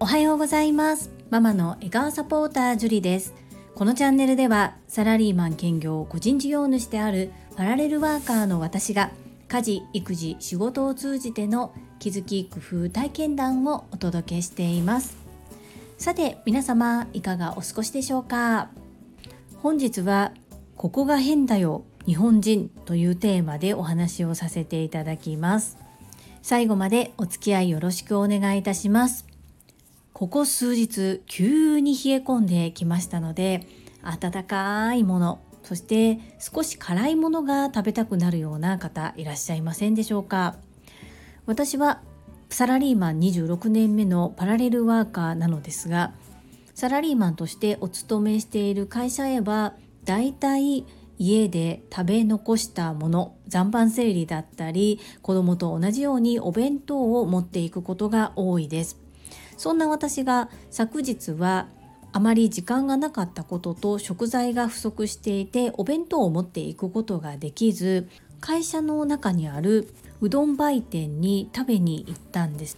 [0.00, 1.10] おはようございます。
[1.28, 3.34] ママの笑顔サポータージュリです。
[3.74, 9.10] このチャンネルではサラリーマン兼業個人事業主であるパラレルワーカーの私が
[9.48, 15.18] 家事育児仕事を通じての気づき工夫体験談をお届けしています。
[15.98, 18.70] さて皆様いかがお過ごしでしょうか？
[19.58, 20.32] 本日は
[20.76, 25.81] ここが変だよ日本人というテーマでお話をさせていただきます。
[26.42, 29.26] 最後までお付き合いよろしくお願いいたします。
[30.12, 33.66] ここ数日急に冷え込んできましたので
[34.02, 40.56] 温かいものそして少し辛いものが食べたくなるような方いらっしゃいませんでしょうか。
[41.46, 42.02] 私は
[42.50, 46.12] サラリーマン26年目のパラレルワーカーなのですが
[46.74, 49.74] サラリーマンとしてお勤めしている会社へは
[50.04, 50.84] だいたい
[51.22, 58.98] 家で食べ残したもの残飯整理だったり子供と同じようにお弁当を持っていくことが多いです。
[59.56, 61.68] そんな私が昨日は
[62.12, 68.08] あまり時間がなかったことと食材が不足していてお弁当を持っていくことができず
[68.40, 72.76] 会社の中にあるうどん売店に食べに行ったんです。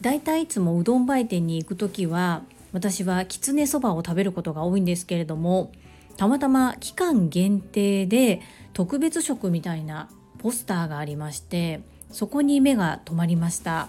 [0.00, 2.42] だいたいいつもうどん売店に行く時は
[2.72, 5.72] 私はきつねそばを食べることが多いんですけれども
[6.18, 8.42] たまたま期間限定で
[8.74, 11.80] 特別食みたいなポスターがありまして
[12.10, 13.88] そこに目が止まりました。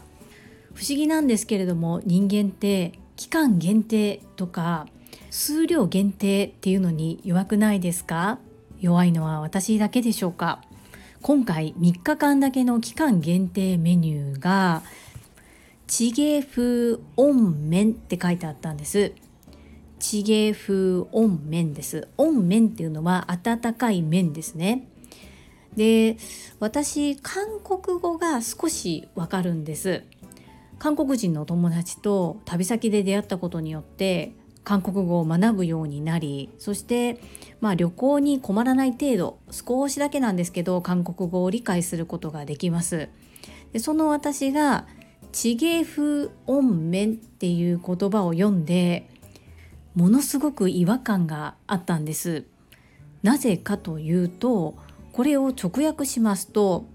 [0.74, 4.88] 不思議なんですけれども人間って期間限定とか
[5.30, 8.38] 数量限定っていうのに弱くないですか？
[8.80, 10.62] 弱いのは私だけでしょうか？
[11.22, 14.84] 今回3日間だけの期間限定メニューが
[15.88, 19.14] チゲ風温麺って書いてあったんです。
[20.00, 22.08] チゲ風温麺です。
[22.18, 24.88] 温麺っていうのは温かい麺ですね。
[25.76, 26.18] で
[26.60, 30.04] 私韓国語が少しわかるんです。
[30.80, 34.34] 韓国人の友達と旅先で出会ったことによって
[34.64, 37.20] 韓国語を学ぶようになりそして
[37.60, 43.10] まあ旅行に困らない程度少しだけなんですけど韓国語を理解することができます。
[43.74, 44.88] でその私が
[45.32, 49.10] チゲ風音面っていう言葉を読んで
[49.96, 52.46] ものすごく違和感があったんです。
[53.24, 54.78] なぜかというと
[55.12, 56.86] これを直訳しますと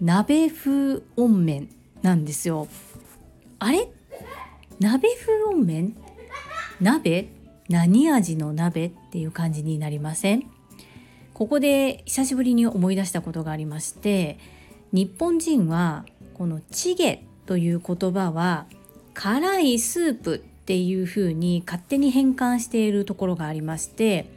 [0.00, 1.68] 鍋風音面
[2.02, 2.68] なんですよ。
[3.58, 3.88] あれ？
[4.78, 5.96] 鍋風温麺？
[6.80, 7.32] 鍋？
[7.68, 10.44] 何味の鍋っていう感じになりません？
[11.34, 14.38] ここで久しぶりに思い出したことがありまして
[14.92, 18.66] 日本人はこのチゲという言葉は
[19.14, 24.28] 辛いスープっていうふうに勝手に変換しているところがありまして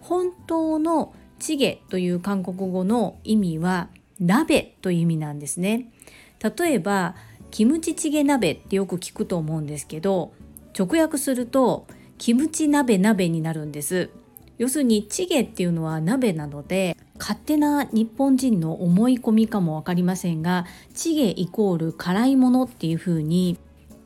[0.00, 5.92] 本当のチゲという韓国語の意味は鍋という意味なんですね。
[6.40, 7.16] 例えば
[7.50, 10.32] キムチチゲ鍋ってよく聞くと思うんですけど
[10.78, 14.08] 直訳するとキムチ鍋鍋になるんです。
[14.56, 20.64] 要するにチゲっていうのは鍋なので勝手な日本人の思い込みかも分かりませんが
[20.94, 23.58] チゲイコール辛いものっていう風に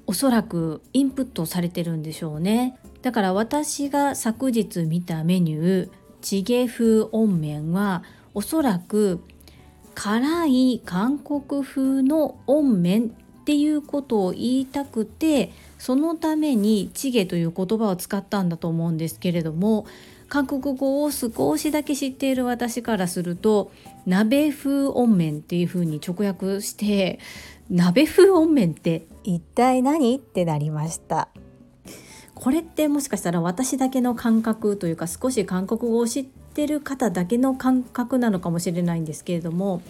[0.08, 2.78] おそらくインプットされてるんでしょうね。
[3.02, 5.90] だから私が昨日見たメニュー
[6.22, 8.02] チゲ風温麺は
[8.32, 9.20] おそらく
[9.94, 19.86] 辛い韓国風の温麺っていうことを言いたくてそのためにチゲという言葉を使ったんだと思うんですけれども
[20.28, 23.72] 韓国語を少しだけ知っている私からすると
[24.06, 27.18] 鍋風温麺っていう風に直訳して
[27.70, 30.16] 鍋風温麺って一体何？
[30.16, 31.28] ってなりました。
[32.34, 39.82] これってもしかしたら私だけの感覚というか少し韓国語を知ってる方だけの感覚なのかもしれないんですけれども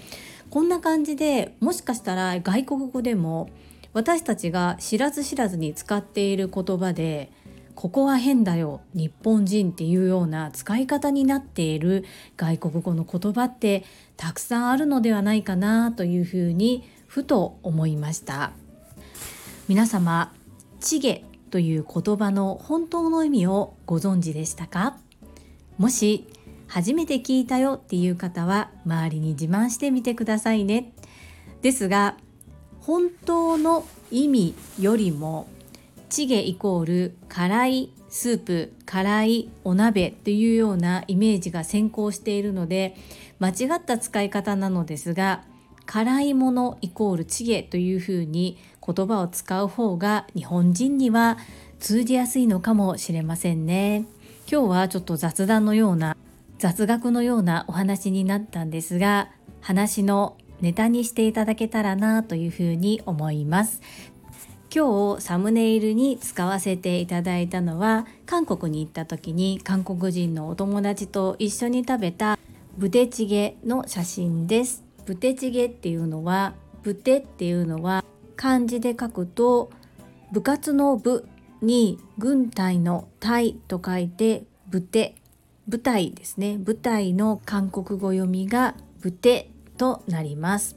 [0.51, 3.51] こんな感じでもしかしたら外国語でも
[3.93, 7.31] 私たちが知らず知らずに使っている言葉で
[7.75, 12.05] ここは変だよ日本人っていうような使い方になっている
[12.37, 13.85] 外国語の言葉って
[14.17, 18.53] たくさんあるのではないかなというふうにふと思いました。
[19.69, 20.33] 皆様
[20.81, 24.97] チゲという言葉の本当の意味をご存知でしたか？
[25.77, 26.27] もし
[26.69, 30.95] 初めて聞いたよっていう方は周りに自慢してみてくださいね。
[31.61, 32.17] ですが
[32.81, 35.47] 本当の意味よりも
[36.09, 42.97] チゲイコール辛いスープ辛いお鍋というようなイメージが先行しているので
[43.39, 45.45] 間違った使い方なのですが
[45.91, 51.39] 辛いものイコールチゲというふうに言葉を使う方が日本人には
[51.81, 54.05] 通じやすいのかもしれませんね。
[54.51, 56.17] 今日はちょっと雑談のような
[56.59, 59.31] 雑学のようなお話になったんですが
[59.61, 63.83] 話のネタにしていただけたらなというふうに思います
[64.75, 72.39] 今日サムネイルに使わせていただいたのは韓国に行った時に韓国人のお友達と一緒に食べた
[72.79, 76.53] ブテチゲの写真ですブテチゲっていうのは
[76.83, 78.05] ブテっていうのは
[78.37, 79.71] 漢字で書くと
[80.33, 81.27] 部活の部
[81.63, 85.15] に軍隊の隊と書いてブテ。
[85.67, 86.59] 舞台ですね。
[86.59, 90.77] 舞台の韓国語読みがブテとなります。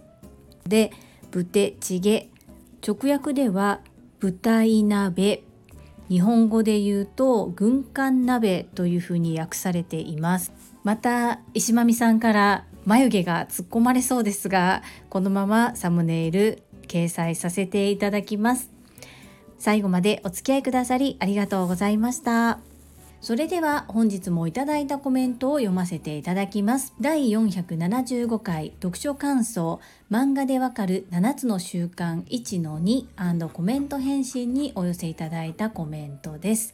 [0.65, 0.91] で
[1.31, 2.29] ブテチゲ。
[2.87, 3.81] 直訳では
[4.21, 5.43] 舞台鍋。
[6.07, 10.53] 日本語で言うと軍艦鍋というふうに訳されています。
[10.85, 18.71] また石間美さんから眉毛が突っ込まれそうですがこのままサムネイル掲載させていただきます
[19.59, 22.59] 最後までお付き合いくださりありがとうございました
[23.21, 26.95] それでは本日もいただいたコメントを読ませていただきます。
[26.99, 29.79] 第475回読書感想
[30.09, 36.73] 漫画でわかる7つの習慣1の2コメント返信にお寄せいただいたコメントです。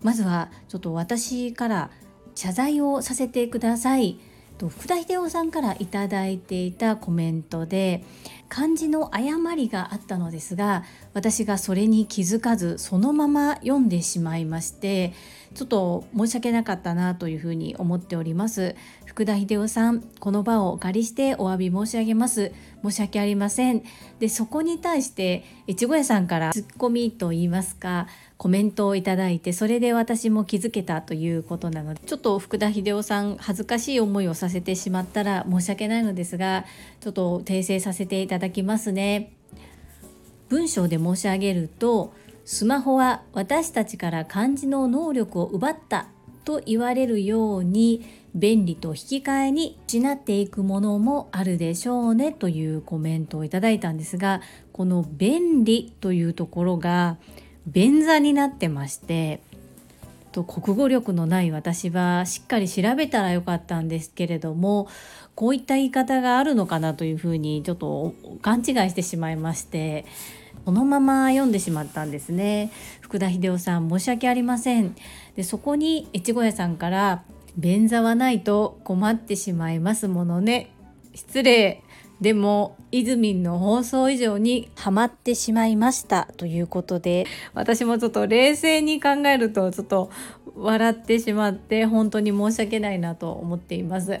[0.00, 1.90] まずはちょっと私から
[2.36, 4.20] 謝罪をさせてください。
[4.66, 8.02] 福田秀夫さんから頂いていたコメントで
[8.48, 10.84] 漢字の誤りがあったのですが
[11.14, 15.12] 私がそれに気づかずそのまま読んでしまいまして
[15.54, 18.76] ちょっと申し訳なかったなというふうに思っております。
[19.06, 22.52] 福田秀夫さんこの場をお借りしてお詫び申し上げます。
[22.84, 23.82] 申し訳ありません。
[24.20, 28.06] でそこに対して越後屋さんからツッコミと言いますか
[28.36, 36.64] コメントをいただいてそれで私も気づけたということなのでちょっと福田秀夫さん恥ずかしい思いをさせてしまったら申し訳ないのですが
[37.00, 39.32] ちょっと訂正させていただただきますね。
[40.48, 42.14] 文章で申し上げると
[42.44, 46.06] スマホは私たちから漢字の能力を奪った
[46.44, 54.40] と言われるように便利と引き換えに失っていくものもあるでしょうねというコメントをいただいたんですが
[54.72, 57.18] この便利というところが
[57.66, 59.42] 便座になってまして
[60.30, 64.88] と国語力のない私はしっかり調べたらよかったんですけれども
[65.34, 70.04] こういった言い方があるのかなというふうにちょっと勘違いしてしまいまして
[70.64, 72.70] このまま読んでしまったんですね。
[73.00, 74.94] 福田秀夫さん申し訳ありません。
[75.34, 77.22] でそこに越後屋さんから
[77.56, 80.70] 便座はないと困ってしまいますものね。
[81.14, 81.82] 失礼。
[82.20, 90.10] でもイズミンの放送以上にハマってしまいましたということで私もちょっと冷静に考えるとちょっと
[90.56, 94.20] 笑ってしまって本当に申し訳ないなと思っています。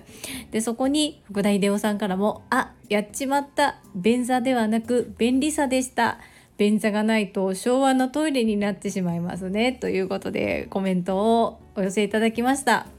[0.52, 6.18] でそこに福田秀夫さんからも「あやっちまった便座ではなく便利さでした」
[6.58, 9.72] 便座がないと昭和のトイレになってしまいますね。
[9.72, 12.97] ということでコメントをお寄せいただきました。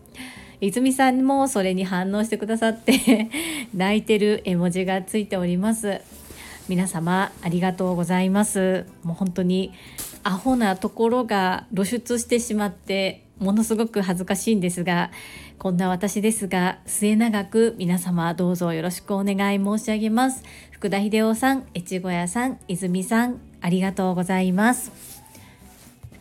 [0.62, 3.30] 泉さんもそれに反応してくださって
[3.74, 6.02] 泣いてる絵文字がついております。
[6.68, 8.86] 皆様ありがとうございます。
[9.04, 9.74] もう本当に
[10.24, 15.12] アホなところが露出してしまってものすごく恥ずかしいんですが
[15.58, 20.44] こんな私ですが末永く皆様どうぞよろしくお願い申し上げます。
[20.72, 24.92] 福田秀夫さん越後屋さん泉さんありがとうございます。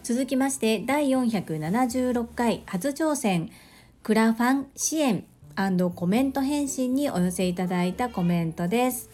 [0.05, 3.51] 続きまして第476回初挑戦。
[4.09, 5.27] クラファン支援
[5.95, 9.11] コメント返信にお寄せいただいたコメントです。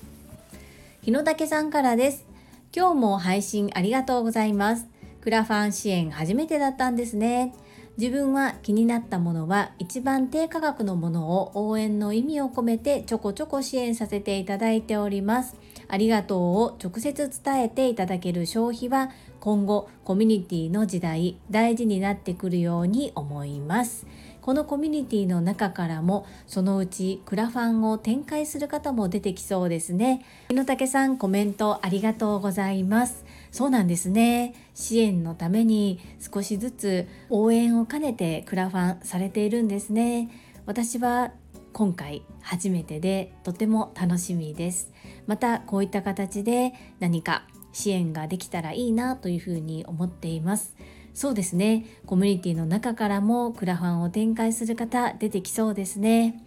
[1.03, 2.25] 日野武さんからです。
[2.73, 4.87] 今日も配信ありがとうございます。
[5.21, 7.57] クラファン支援初めてだったんですね。
[7.99, 15.57] 自分は気になったものは一番低価格のものを応援の意味を込めてちょこちょこ支援させていただいております。
[15.89, 19.11] ありがとうを直接伝えていただける消費は
[19.41, 24.07] 今後コミュニティの時代大事になってくるように思います。
[24.45, 30.23] このコミュニティの中からもそのうちクラファンを展開する方も出てきそうですね。
[30.51, 33.25] 日野武さんコメントありがとうございます。
[33.51, 34.55] そうなんですね。
[34.75, 40.29] 支援のために少しずつ応援を兼ねてクラファンされているんですね。
[40.67, 41.33] 私は
[41.73, 44.93] 今回初めてでとても楽しみです。
[45.27, 50.77] またこういった形で何か支援ができたらいいなというふうに思っています。
[51.15, 51.87] そうですね。
[52.07, 56.43] コミュニティの中からもクラファンを展開する方出てきそうですね。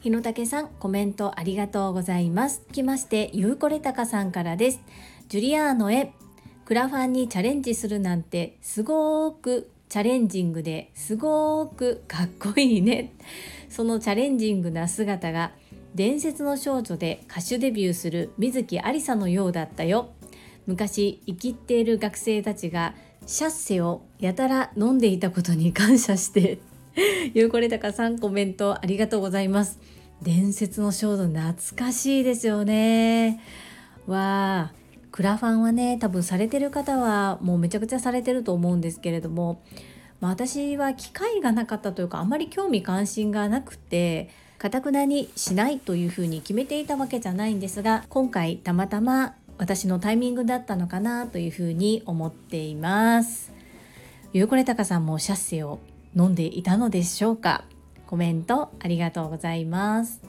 [0.00, 2.62] 日野武さんコメントありがとうございます。
[2.72, 4.80] きましてゆうこれたかさんからです。
[5.28, 6.12] ジュリアーノへ
[6.66, 13.14] クラファンにチャレンジするなんてすごくチャレンジングですごくかっこいいね。
[13.68, 15.52] そのチャレンジングな姿が
[15.94, 20.10] 伝説の少女で歌手デビューする水木有沙のようだったよ。
[20.66, 22.94] 昔生きっている学生たちが
[23.30, 26.58] シャッセをやたら飲んでいたことに感謝して
[27.32, 29.78] ゆうこれたかさんコメントありがとうございます。
[30.20, 33.40] 伝説の衝動懐かしいですよね。
[34.08, 34.74] わあ
[35.12, 39.62] クラファンはね多分されてる方はもうめちゃくちゃされてると思うんですけれども、
[40.20, 53.52] まあ、私は機会がなかったというかあまり興味関心がなくてかたくなにしないというふうに決めていたわけじゃないんですが今回たまたま私のタイミングだったのかなというふうに思っています。
[54.32, 55.80] ゆうこれたかさんもシャッセを
[56.16, 57.64] 飲んでいたのでしょうか。
[58.06, 60.22] コメントありがとうございます。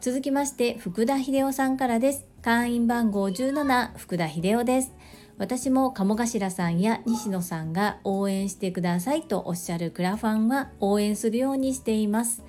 [0.00, 2.26] 続きまして福田秀夫さんからです。
[2.42, 4.94] 会員番号17福田秀夫です。
[5.38, 12.42] 私も鴨頭さんや西野さんが応援してくださいとおっしゃるクラファンは応援するようにしています。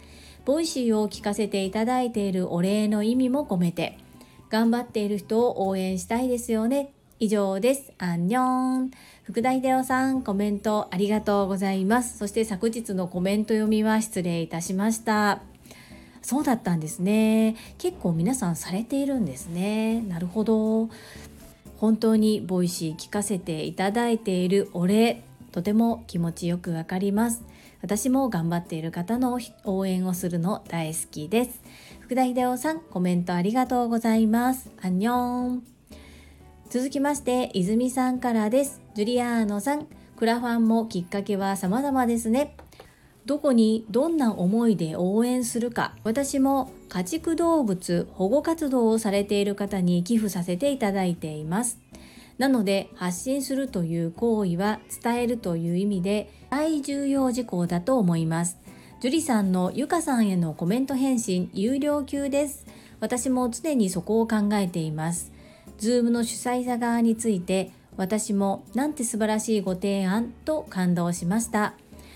[0.45, 3.99] ボイシーを聞かせていただいているお礼の意味も込めて
[4.51, 6.91] 頑張っている人を応援したいですよね。
[7.19, 7.93] 以上です。
[7.99, 8.91] 안녕。
[9.23, 12.17] 福田秀夫さんコメントありがとうございます。
[12.17, 15.41] そして昨日のコメント読みは失礼いたしました。
[16.21, 17.55] そうだったんですね。
[17.77, 20.01] 結構皆さんされているんですね。
[20.01, 20.89] なるほど。
[21.77, 27.41] 本当にボイシー聞かせていただいているお礼とても気持ちよくわかります。
[27.81, 31.61] 私も頑張っている方の応援をするの大好きです。
[32.11, 34.69] 福田秀夫さんコメントありがとうございます。
[34.81, 35.63] 안녕。
[36.69, 38.81] 続きまして泉さんからです。
[38.95, 39.87] ジュリアーノさん
[40.17, 42.57] クラファンもきっかけは様々ですね。
[43.25, 45.95] どこにどんな思いで応援するか。
[46.03, 51.79] 私も家畜動物保護活動をされている方に寄付させていただいています。
[52.37, 58.57] なので発信するという行為は伝えるという意味で大重要事項だと思います。
[59.01, 62.67] 樹里さんのゆかさんへのコメント返信有料級です。
[62.99, 65.31] 私も常にそこを考えています。
[65.79, 71.73] ズームの主催者側について私もなんて素晴らしいご提案と感動しました。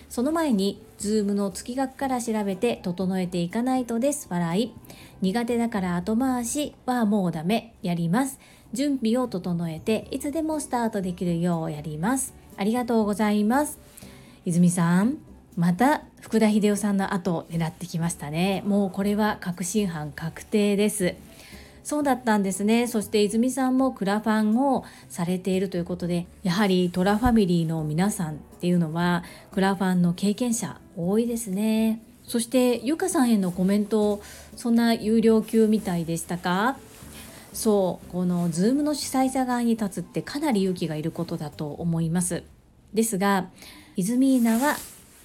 [0.10, 4.28] その前にズームの月額から調べて整えていかないとです。
[4.30, 4.74] 笑い。
[5.24, 6.76] 苦手だから後回し。
[6.86, 7.74] はもうダメ。
[7.82, 8.40] やります。
[8.74, 12.36] 準備を整えていつでもスタートできるようやります。
[12.58, 13.80] ありがとうございます。
[14.46, 15.25] 泉さん。
[15.56, 18.62] また福田秀夫さんの後を狙ってきましたね。
[18.66, 21.16] もうこれは確信犯確定です。
[21.84, 22.88] そうだったんですね。
[22.88, 32.02] そして泉さんもクラファンをされているということでやはりトラファミリーの皆さんっていうのはクラファンの経験者多いですね。
[32.24, 34.20] そしてゆかさんへのコメント
[34.56, 36.76] そんな有料級みたいでしたか？
[37.54, 42.44] そうこの Zoom の主催者側に立つってかなり勇気がいることだと思います。
[42.94, 43.48] ですが
[43.96, 44.76] イズミーナは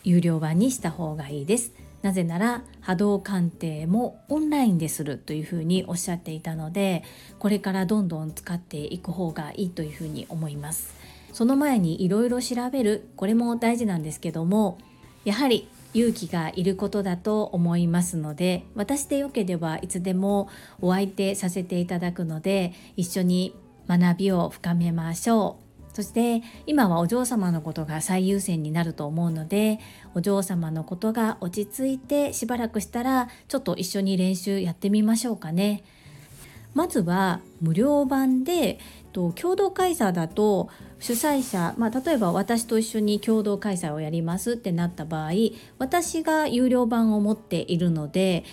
[0.04, 1.73] 有料版にした方がいいです。
[2.02, 7.02] なぜなら波動鑑定もオンラインでするというふうにおっしゃっていたので
[7.38, 10.95] これからどんどん使っていく方がいいというふうに思います。
[11.33, 13.09] その前にいろいろ調べる。
[13.16, 14.78] これも大事なんですけども
[15.25, 20.49] やはり勇気がいることだと思いますので私でよければいつでも
[20.80, 23.54] お相手させていただくので一緒に
[23.88, 25.70] 学びを深めましょう。
[26.00, 29.80] そして今はお嬢様のことが最優先になると思うので
[30.14, 35.85] お嬢様のことが落ち着いてしばらくしたらちょっと一緒に練習やってみましょうかね。
[36.73, 38.78] まずは無料版で
[39.12, 45.33] 共同開催だと主催者、まあ、例えば私と一緒に共同開催をやりますってなった場合
[45.78, 48.45] 私が有料版を持っているので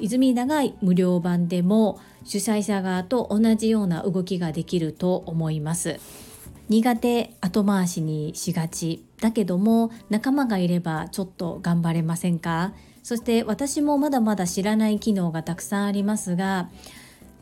[0.00, 6.25] 泉田が無料版でも主催者側と同じような動きができると思います。
[6.68, 12.72] 苦手後回しにしがちだけども仲間がいればちょっと頑張れませんか？
[13.02, 16.68] そして私もまだまだ知らない機能がたくさんありますが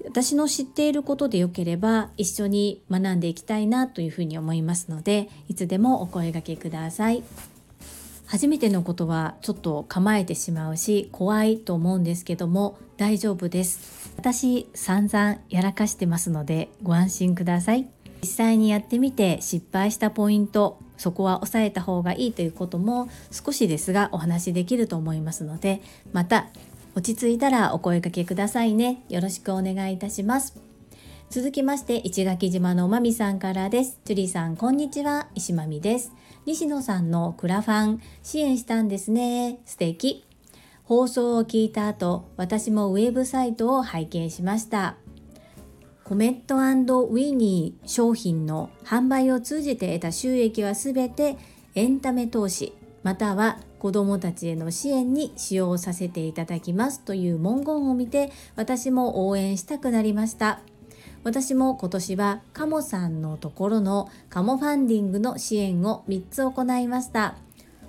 [0.04, 7.22] 私の知っていることでよければ一緒に学んでいきたいなというふうに思いますのでいつでもお声がけください。
[8.26, 14.12] 初めてのことはちょっと構えてしまうし怖いと思うんですけども大丈夫です。
[14.16, 17.88] 私散々やらかしてますのでご安心ください。
[18.24, 25.82] 実際にやってみて失敗したポイントそこは抑えた方がいいということも少しですがお話しできると思いますので
[26.14, 26.46] また
[26.94, 29.02] 落ち着いたらお声かけくださいね。
[29.08, 30.56] よろしくお願いいたします。
[31.28, 33.98] 続きまして、石垣島のまみさんからです。
[34.04, 35.26] ジュリさん、こんにちは。
[35.34, 36.12] 石まみです。
[36.46, 39.58] 西野さんのクラファン、支援したんですね。
[39.66, 40.24] 素敵。
[40.84, 44.96] 放送を聞いた後、私もウェブサイトを拝見しました。
[46.04, 51.38] コメットウィニー商品の販売を通じて得た収益はすべて
[51.74, 60.60] エンタメ投資または子どもたちへの支援に使用させていただきますという文言を見て私も応援したくなりました。
[61.22, 67.36] 私も今年はカモさんのところのカモファンディングの支援を3つ行いました。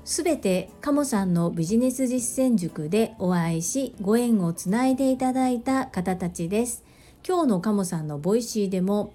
[0.05, 6.84] すべてカモさんのビジネス実践塾でお会いしご縁をつないでいただいた方たちです。
[7.27, 9.11] 今日のカモさんのボイシーでも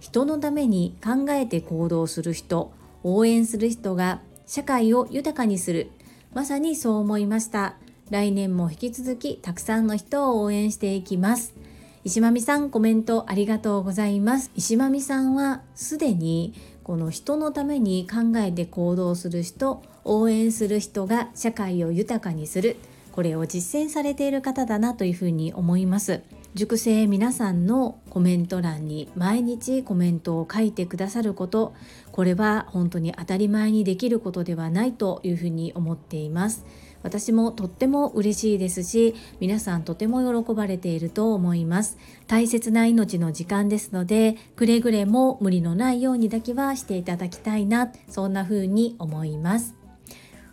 [0.00, 2.72] 人のために考えて行動する人
[3.04, 5.92] 応援する人が社会を豊かにする。
[6.34, 7.76] まさにそう思いました。
[8.10, 11.54] 来年も引き続きたくさんの人を応援していきます。
[12.02, 14.50] 石間美さんコメントありがとうございます。
[14.56, 22.76] 石間美さんはすでにこの人のために考えて行動する人応援する人が社会を豊かにする。
[23.12, 26.22] これを実践されている方だなというふうに思います。
[26.54, 31.74] 塾生皆さんのコメント欄に毎日コメントを書いてくださること
[32.10, 36.66] これは本当に当たり前にできることではないというふうに思っています。
[37.02, 41.96] 私もとっても嬉しいですし皆さんとても喜ばれていると思います。
[42.26, 49.74] 大切な命の時間ですのでくれぐれも無理のないようにだけはしていただきたいなそんな風に思います。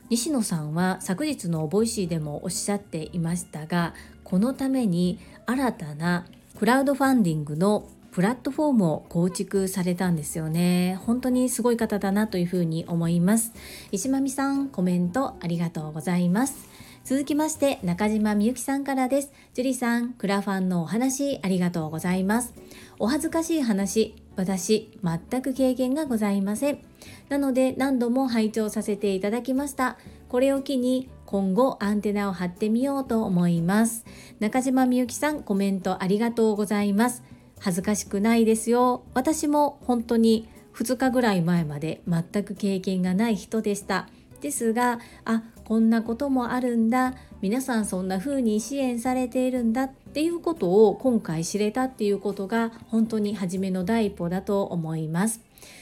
[0.09, 6.27] 西野さんは昨日のボイシーでもおっしゃっていましたがこのために新たな
[6.59, 10.99] クラウドファンディングのプラットフォームを構築されたんですよね。
[11.05, 13.53] 本当にすごい方だなというふうに思います。
[13.91, 16.69] 石間美さんコメントありがとうございます。
[17.03, 19.31] 続きまして中島みゆきさんからです。
[19.55, 22.53] 樹里さんクラファンのお話ありがとうございます。
[22.99, 26.79] お恥ずかしい話私全く経験がございません。
[27.29, 29.97] なので何度も拝聴させていただきました。
[30.27, 34.03] これを機に今後アンテナを張ってみようと思います。
[34.39, 37.21] 中島みゆきさんコメントありがとうございます。
[37.59, 39.03] 恥ずかしくないですよ。
[39.13, 44.09] 私も本当に2日ぐらい前まで全く経験がない人でした。
[44.41, 47.13] ですがあこんなこともあるんだ。
[47.41, 49.83] 皆さんそんな風に支援されているんだ。
[49.83, 55.41] っていうことを今回知れたっていうことが本当に初めの第一歩だと思います。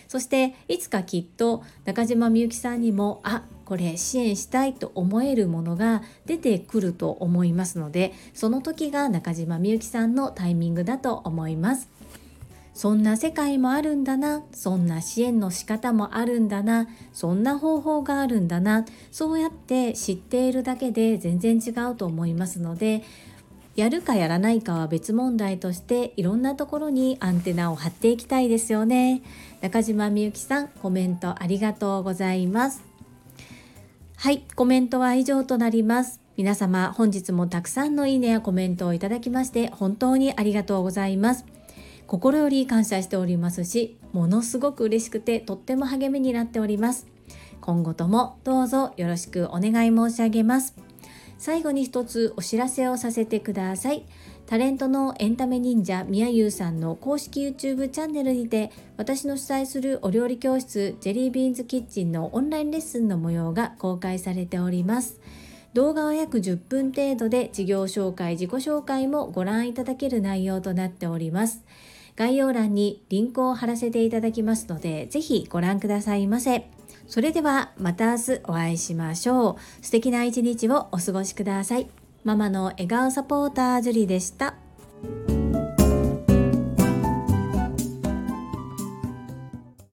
[0.09, 11.89] そしていつかきっと中島みゆきさんにもあこれ支援したいと思えるものが出てくると思いますのでその時が中島みゆきさんのタイミングだと思います。
[12.73, 23.01] そんな世界もあるんだなそんな支援の仕方もあるんだなそんな方法があるんだなそうやって知っているだけで全然違うと思いますので
[23.75, 29.21] やるかやらないかは別問題としていろんなところにアンテナを張っていきたいですよね。
[29.61, 32.96] 中島みゆきさんコメントありがとうございます。
[34.19, 36.19] はい、コメントは以上となります。
[36.37, 41.45] 皆様、本日もたくさんのいいねやコメントをいただきまして本当にありがとうございます。
[42.07, 47.05] 心より感謝しておりますし、ものすごく嬉しくてとっても励みになっております。
[47.61, 50.75] 今後ともどうぞよろしくお願い申し上げます。
[51.37, 54.03] 最後に一つお知らせをさせてください。
[54.47, 65.19] タレントのエンタメ忍者みやゆうさんの公式 YouTube チャンネルにて私の主催するお料理教室ジェリービーンズキッチンのオンラインレッスンの模様が公開されております。
[65.73, 71.65] 動画は約10分程度で事業紹介自己紹介もご覧いただける内容となっております。
[72.15, 76.69] 概要欄にリンクを貼らせていただきますのでぜひご覧くださいませ。
[77.09, 79.85] それではまた明日お会いしましょう。
[79.85, 81.96] 素敵な一日をお過ごしください。
[82.27, 84.55] ママの笑顔サポータージュリでした。